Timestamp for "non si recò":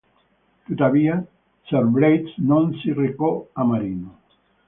2.39-3.47